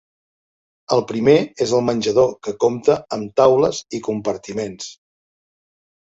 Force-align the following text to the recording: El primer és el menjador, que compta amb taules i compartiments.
El 0.95 1.03
primer 1.11 1.35
és 1.65 1.73
el 1.79 1.83
menjador, 1.89 2.31
que 2.47 2.55
compta 2.65 2.97
amb 3.19 3.37
taules 3.43 3.83
i 3.99 4.01
compartiments. 4.09 4.91